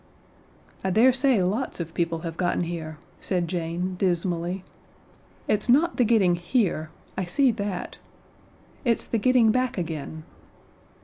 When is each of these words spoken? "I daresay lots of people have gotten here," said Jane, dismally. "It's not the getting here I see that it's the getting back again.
"I 0.83 0.89
daresay 0.89 1.43
lots 1.43 1.79
of 1.79 1.93
people 1.93 2.21
have 2.21 2.35
gotten 2.35 2.63
here," 2.63 2.97
said 3.19 3.47
Jane, 3.47 3.93
dismally. 3.97 4.63
"It's 5.47 5.69
not 5.69 5.97
the 5.97 6.03
getting 6.03 6.37
here 6.37 6.89
I 7.15 7.25
see 7.25 7.51
that 7.51 7.99
it's 8.83 9.05
the 9.05 9.19
getting 9.19 9.51
back 9.51 9.77
again. 9.77 10.23